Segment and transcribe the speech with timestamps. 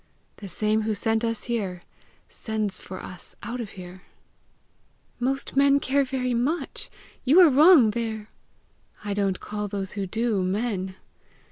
[0.37, 1.83] The same who sent us here,
[2.27, 4.01] sends for us out of here!"
[5.19, 6.89] "Most men care very much!
[7.23, 8.29] You are wrong there!"
[9.05, 10.95] "I don't call those who do, men!